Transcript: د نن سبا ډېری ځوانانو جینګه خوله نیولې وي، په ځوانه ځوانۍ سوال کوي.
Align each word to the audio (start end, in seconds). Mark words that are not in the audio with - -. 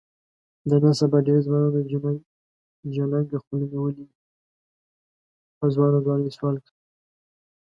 د 0.69 0.71
نن 0.83 0.93
سبا 0.99 1.17
ډېری 1.25 1.41
ځوانانو 1.47 1.79
جینګه 2.93 3.37
خوله 3.43 3.65
نیولې 3.71 4.03
وي، 4.07 4.15
په 5.57 5.65
ځوانه 5.75 5.99
ځوانۍ 6.05 6.29
سوال 6.37 6.57
کوي. 6.63 6.75